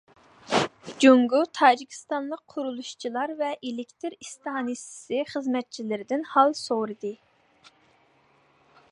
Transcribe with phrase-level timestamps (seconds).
[1.03, 7.13] جۇڭگو، تاجىكىستانلىق قۇرۇلۇشچىلار ۋە ئېلېكتىر ئىستانسىسى خىزمەتچىلىرىدىن ھال سورىدى.